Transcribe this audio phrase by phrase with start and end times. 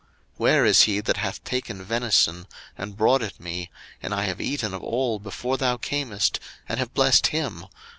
[0.37, 3.69] where is he that hath taken venison, and brought it me,
[4.01, 7.67] and I have eaten of all before thou camest, and have blessed him?